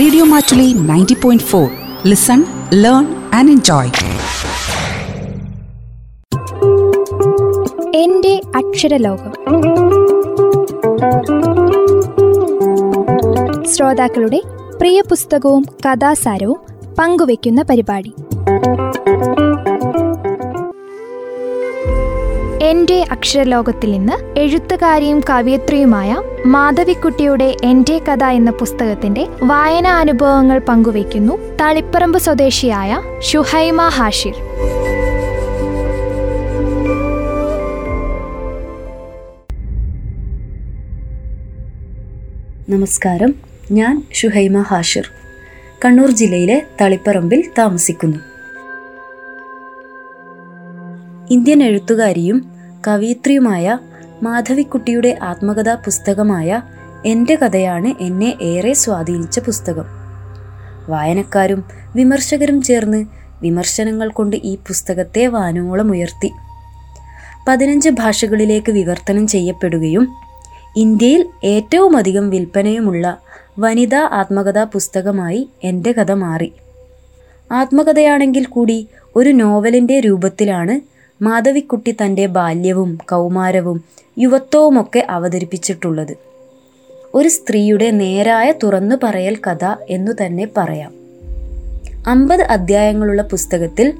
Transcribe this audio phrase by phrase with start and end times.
[0.00, 1.70] Radio Mattoli ninety point four
[2.06, 3.04] listen learn
[3.34, 3.90] and enjoy
[7.96, 9.32] എന്റെ അക്ഷരലോകം.
[13.64, 14.40] ശ്രോതാക്കളുടെ
[14.78, 16.56] പ്രിയ പുസ്തകവും കഥാസാരവും
[16.98, 18.14] പങ്കുവയ്ക്കുന്ന പരിപാടി.
[22.64, 26.16] എന്റെ അക്ഷരലോകത്തിൽ നിന്ന് എഴുത്തുകാരിയും കവിയത്രിയുമായ
[26.46, 34.34] മാധവിക്കുട്ടിയുടെ എന്റെ കഥ എന്ന പുസ്തകത്തിന്റെ വായനാ അനുഭവങ്ങൾ പങ്കുവയ്ക്കുന്നു തളിപ്പറമ്പ് സ്വദേശിയായ ഷുഹൈമ ഹാഷിർ.
[42.68, 43.34] നമസ്കാരം.
[43.72, 45.08] ഞാൻ ഷുഹൈമ ഹാഷിർ.
[45.84, 48.18] കണ്ണൂർ ജില്ലയിലെ തളിപ്പറമ്പിൽ താമസിക്കുന്നു.
[51.30, 52.53] ഇന്ത്യൻ എഴുത്തുകാരിയും
[52.86, 53.78] കവയിത്രിയുമായ
[54.22, 56.62] മാധവിക്കുട്ടിയുടെ ആത്മകഥാ പുസ്തകമായ
[57.06, 59.84] എന്റെ കഥയാണ് എന്നെ ഏറെ സ്വാധീനിച്ച പുസ്തകം.
[60.88, 61.64] വായനക്കാരും
[61.96, 63.06] വിമർശകരും ചേർന്ന്
[63.42, 66.32] വിമർശനങ്ങൾ കൊണ്ട് ഈ പുസ്തകത്തെ വാനോളം ഉയർത്തി.
[67.48, 70.08] പതിനഞ്ച് ഭാഷകളിലേക്ക് വിവർത്തനം ചെയ്യപ്പെടുകയും
[70.76, 73.18] ഇന്ത്യയിൽ ഏറ്റവും അധികം വിൽപ്പനയുമുള്ള
[73.58, 76.52] വനിതാ ആത്മകഥാ പുസ്തകമായി എന്റെ കഥ മാറി.
[77.52, 83.84] ആത്മകഥയാണെങ്കിൽ കൂടി ഒരു നോവലിന്റെ രൂപത്തിലാണ് മാധവിക്കുട്ടി തന്റെ ബാല്യവും കൗമാരവും
[84.18, 86.16] യുവത്വവുമൊക്കെ അവതരിപ്പിച്ചിട്ടുള്ളത്.
[87.14, 90.92] ഒരു സ്ത്രീയുടെ നേരായ തുറന്നു പറയൽ കഥ എന്നു തന്നെ പറയാം.
[92.06, 93.92] അമ്പത് അധ്യായങ്ങളുള്ള പുസ്തകത്തിൽ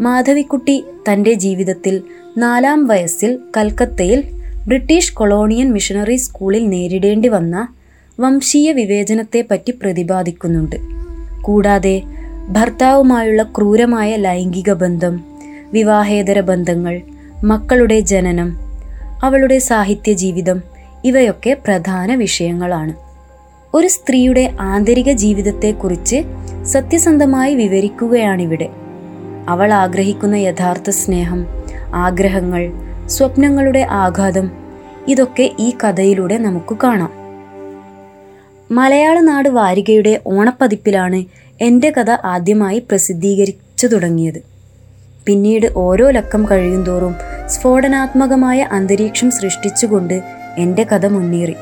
[0.00, 2.02] മാധവിക്കുട്ടി തന്റെ ജീവിതത്തിൽ
[2.38, 4.24] നാലാം വയസ്സിൽ കൽക്കത്തയിൽ
[4.66, 7.68] ബ്രിട്ടീഷ് കൊളോണിയൻ മിഷണറി സ്കൂളിൽ നേരിടേണ്ടി വന്ന
[8.20, 10.76] വംശീയ വിവേചനത്തെപ്പറ്റി പ്രതിപാദിക്കുന്നുണ്ട്.
[11.42, 12.02] കൂടാതെ
[12.48, 15.27] ഭർത്താവുമായുള്ള ക്രൂരമായ ലൈംഗിക ബന്ധം
[15.72, 17.00] വിവാഹേതര ബന്ധങ്ങൾ
[17.44, 18.58] മക്കളുടെ ജനനം
[19.22, 20.62] അവളുടെ സാഹിത്യ ജീവിതം
[21.04, 22.92] ഇവയൊക്കെ പ്രധാന വിഷയങ്ങളാണ്.
[23.74, 26.24] ഒരു സ്ത്രീയുടെ ആന്തരിക ജീവിതത്തെക്കുറിച്ച്
[26.64, 28.68] സത്യസന്ധമായി വിവരിക്കുകയാണിവിടെ.
[29.48, 31.46] അവൾ ആഗ്രഹിക്കുന്ന യഥാർത്ഥ സ്നേഹം
[31.94, 32.72] ആഗ്രഹങ്ങൾ
[33.06, 34.50] സ്വപ്നങ്ങളുടെ ആഘാതം
[35.08, 37.12] ഇതൊക്കെ ഈ കഥയിലൂടെ നമുക്ക് കാണാം.
[38.70, 41.24] മലയാള നാട് വാരികയുടെ ഓണപ്പതിപ്പിലാണ്
[41.60, 44.57] എന്റെ കഥ ആദ്യമായി പ്രസിദ്ധീകരിച്ചു തുടങ്ങിയത്.
[45.28, 47.14] പിന്നീട് ഓരോ ലക്കം കഴിയും തോറും
[47.46, 50.22] സ്ഫോടനാത്മകമായ അന്തരീക്ഷം സൃഷ്ടിച്ചുകൊണ്ട്
[50.58, 51.54] എന്റെ കഥ മുന്നേറി.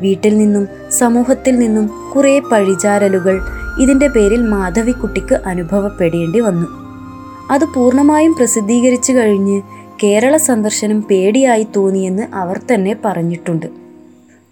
[0.00, 3.40] വീട്ടിൽ നിന്നും സമൂഹത്തിൽ നിന്നും കുറേ പഴിചാരലുകൾ
[3.82, 6.66] ഇതിന്റെ പേരിൽ മാധവിക്കുട്ടിക്ക് അനുഭവപ്പെടേണ്ടി വന്നു.
[7.50, 9.62] അത് പൂർണമായും പ്രസിദ്ധീകരിച്ചു കഴിഞ്ഞ്
[10.02, 13.66] കേരള സന്ദർശനം പേടിയായി തോന്നിയെന്ന് അവർ തന്നെ പറഞ്ഞിട്ടുണ്ട്.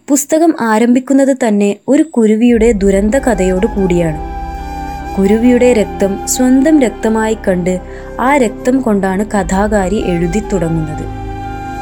[0.08, 4.37] പുസ്തകം ആരംഭിക്കുന്നത് തന്നെ ഒരു കുരുവിയുടെ ദുരന്ത കഥയോട് കൂടിയാണ്.
[5.18, 7.80] കുരുവിയുടെ രക്തം സ്വന്തം രക്തമായി കണ്ട്
[8.20, 11.04] ആ രക്തം കൊണ്ടാണ് കഥാകാരി എഴുതി തുടങ്ങുന്നത്.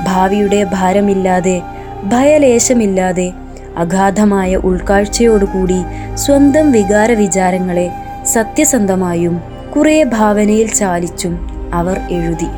[0.06, 1.62] ഭാവിയുടെ ഭാരമില്ലാതെ
[2.04, 3.32] ഭയലേശമില്ലാതെ
[3.76, 5.78] അഗാധമായ ഉൾക്കാഴ്ചയോടുകൂടി
[6.14, 7.90] സ്വന്തം വികാര വിചാരങ്ങളെ
[8.24, 9.42] സത്യസന്ധമായും
[9.76, 11.34] കുറേ ഭാവനയിൽ ചാലിച്ചും
[11.74, 12.48] അവർ എഴുതി.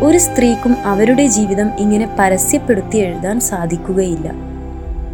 [0.00, 4.32] ഒരു സ്ത്രീക്കും അവരുടെ ജീവിതം ഇങ്ങനെ പരസ്യപ്പെടുത്തി എഴുതാൻ സാധിക്കുകയില്ല.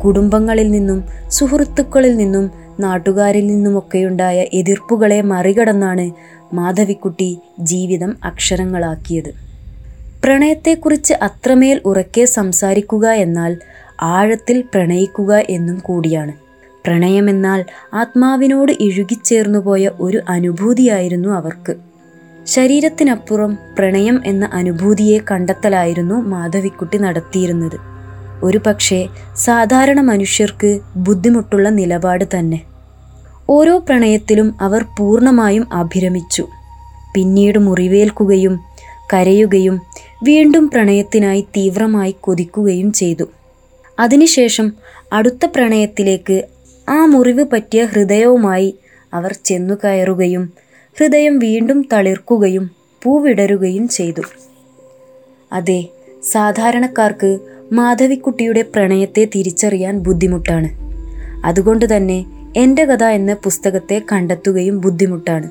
[0.05, 2.51] കുടുംബങ്ങളിൽ നിന്നും സുഹൃത്തുക്കളിൽ നിന്നും
[2.83, 6.07] നാട്ടുകാരിൽ നിന്നുമൊക്കെയുണ്ടായ എതിർപ്പുകളെ മറികടന്നാണ്
[6.55, 9.33] മാധവിക്കുട്ടി ജീവിതം അക്ഷരങ്ങളാക്കിയത്.
[10.25, 13.53] പ്രണയത്തെക്കുറിച്ച് അത്രമേൽ ഉറക്കെ സംസാരിക്കുക എന്നാൽ
[14.03, 16.33] ആഴത്തിൽ പ്രണയിക്കുക എന്നും കൂടിയാണ്.
[16.85, 21.75] പ്രണയമെന്നാൽ ആത്മാവിനോട് ഇഴുകിച്ചേർന്നുപോയ ഒരു അനുഭൂതിയായിരുന്നു അവർക്ക്.
[22.47, 27.79] ശരീരത്തിനപ്പുറം പ്രണയം എന്ന അനുഭൂതിയെ കണ്ടെത്തലായിരുന്നു മാധവിക്കുട്ടി നടത്തിയിരുന്നത്.
[28.43, 32.61] ഒരു പക്ഷേ സാധാരണ മനുഷ്യർക്ക് ബുദ്ധിമുട്ടുള്ള നിലപാട് തന്നെ.
[33.51, 36.47] ഓരോ പ്രണയത്തിലും അവർ പൂർണമായും അഭിരമിച്ചു.
[37.15, 38.61] പിന്നീട് മുറിവേൽക്കുകയും
[39.13, 39.81] കരയുകയും
[40.25, 43.25] വീണ്ടും പ്രണയത്തിനായി തീവ്രമായി കൊതിക്കുകയും ചെയ്തു.
[44.01, 44.73] അതിനുശേഷം
[45.13, 46.43] അടുത്ത പ്രണയത്തിലേക്ക്
[46.89, 48.75] ആ മുറിവ് പറ്റിയ ഹൃദയവുമായി
[49.15, 50.53] അവർ ചെന്നു കയറുകയും
[50.99, 52.71] ഹൃദയം വീണ്ടും തളിർക്കുകയും
[53.03, 54.23] പൂവിടരുകയും ചെയ്തു.
[55.53, 55.85] അതെ
[56.23, 57.39] സാധാരണക്കാർക്ക്
[57.73, 60.69] മാധവിക്കുട്ടിയുടെ പ്രണയത്തെ തിരിച്ചറിയാൻ ബുദ്ധിമുട്ടാണ്.
[61.45, 65.51] അതുകൊണ്ട് തന്നെ എന്റെ കഥ എന്ന പുസ്തകത്തെ കണ്ടെത്തുകയും ബുദ്ധിമുട്ടാണ്.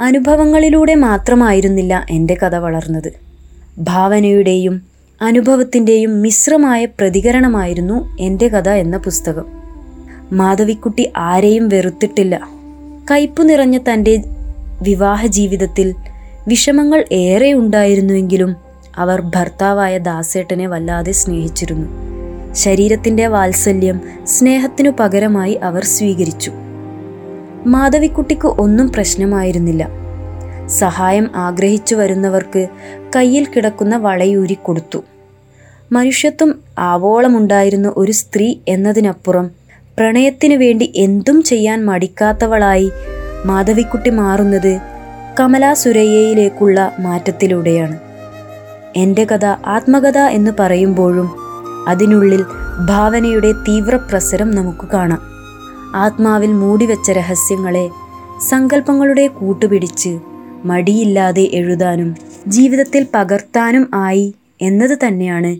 [0.00, 3.12] അനുഭവങ്ങളിലൂടെ മാത്രമായിരുന്നില്ല എന്റെ കഥ വളർന്നത്.
[3.78, 4.82] ഭാവനയുടെയും
[5.22, 9.44] അനുഭവത്തിന്റെയും മിശ്രമായ പ്രതികരണമായിരുന്നു എന്റെ കഥ എന്ന പുസ്തകം.
[10.32, 12.48] മാധവിക്കുട്ടി ആരെയും വെറുത്തിട്ടില്ല.
[13.10, 14.24] കയ്പു നിറഞ്ഞ തന്റെ
[14.82, 15.94] വിവാഹ ജീവിതത്തിൽ
[16.48, 18.56] വിഷമങ്ങൾ ഏറെ ഉണ്ടായിരുന്നുവെങ്കിലും
[18.96, 22.14] അവർ ഭർത്താവായ ദാസേട്ടനെ വല്ലാതെ സ്നേഹിച്ചിരുന്നു.
[22.54, 26.52] ശരീരത്തിന്റെ വാത്സല്യം സ്നേഹത്തിനു പകരമായി അവർ സ്വീകരിച്ചു.
[27.66, 29.88] മാധവിക്കുട്ടിക്ക് ഒന്നും പ്രശ്നമായിരുന്നില്ല.
[30.66, 32.66] സഹായം ആഗ്രഹിച്ചു വരുന്നവർക്ക്
[33.16, 35.04] കയ്യിൽ കിടക്കുന്ന വളയൂരി കൊടുത്തു.
[35.92, 39.50] മനുഷ്യത്വം ആവോളമുണ്ടായിരുന്ന ഒരു സ്ത്രീ എന്നതിനപ്പുറം
[39.98, 42.90] പ്രണയത്തിനു വേണ്ടി എന്തും ചെയ്യാൻ മടിക്കാത്തവളായി
[43.44, 44.80] മാധവിക്കുട്ടി മാറുന്നത്
[45.40, 47.98] കമലാ സുരയ്യയിലേക്കുള്ള മാറ്റത്തിലൂടെയാണ്.
[48.96, 51.43] എന്റെ കഥ ആത്മകഥ എന്ന് പറയുമ്പോഴും
[51.88, 52.44] അതിനുള്ളിൽ
[52.86, 55.22] ഭാവനയുടെ തീവ്രപ്രസരം നമുക്ക് കാണാം.
[55.94, 57.90] ആത്മാവിൽ മൂടിവെച്ച രഹസ്യങ്ങളെ
[58.50, 60.18] സങ്കല്പങ്ങളുടെ കൂട്ടുപിടിച്ച്
[60.64, 62.16] മടിയില്ലാതെ എഴുതാനും
[62.48, 65.52] ജീവിതത്തിൽ പകർത്താനും ആയി എന്നത് തന്നെയാണ്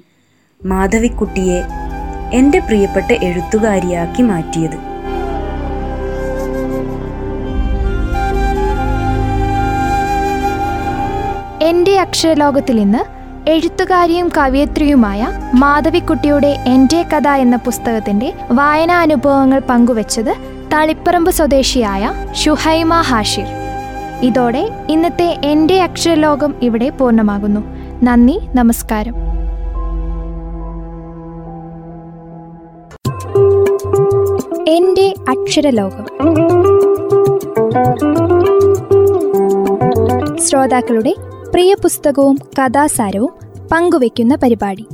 [0.65, 1.61] മാധവിക്കുട്ടിയെ
[2.39, 4.79] എന്റെ പ്രിയപ്പെട്ട എഴുത്തുകാരിയാക്കി മാറ്റിയത്.
[11.63, 13.03] എന്റെ അക്ഷരലോകത്തിൽ ഇന്ന്
[13.49, 20.35] എഴുത്തുകാരിയും കവിയത്രിയുമായ മാധവിക്കുട്ടിയുടെ എന്റെ കഥ എന്ന പുസ്തകത്തിന്റെ വായനാനുഭവങ്ങൾ പങ്കുവച്ചത്
[20.73, 23.45] തളിപ്പറമ്പ് സ്വദേശിയായ ഷുഹൈമ ഹാഷിർ.
[24.23, 27.61] ഇതോടെ ഇന്നത്തെ എന്റെ അക്ഷരലോകം ഇവിടെ പൂർണമാകുന്നു.
[28.03, 29.15] നന്ദി നമസ്കാരം.
[34.69, 36.07] എന്റെ അക്ഷരലോകം.
[40.39, 41.15] ശ്രോതാക്കളുടെ
[41.55, 43.33] പ്രിയ പുസ്തകവും കഥാസാരവും
[43.69, 44.85] പങ്കുവയ്ക്കുന്ന പരിപാടി.